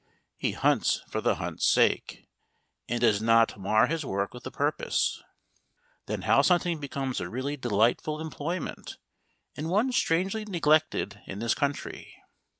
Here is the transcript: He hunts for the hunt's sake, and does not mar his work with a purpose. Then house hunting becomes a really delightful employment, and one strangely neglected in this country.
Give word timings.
He 0.35 0.53
hunts 0.53 1.03
for 1.07 1.21
the 1.21 1.35
hunt's 1.35 1.69
sake, 1.69 2.27
and 2.89 2.99
does 3.01 3.21
not 3.21 3.55
mar 3.59 3.85
his 3.85 4.03
work 4.03 4.33
with 4.33 4.43
a 4.47 4.49
purpose. 4.49 5.21
Then 6.07 6.23
house 6.23 6.47
hunting 6.47 6.79
becomes 6.79 7.19
a 7.21 7.29
really 7.29 7.55
delightful 7.55 8.19
employment, 8.19 8.97
and 9.55 9.69
one 9.69 9.91
strangely 9.91 10.43
neglected 10.43 11.21
in 11.27 11.37
this 11.37 11.53
country. 11.53 12.15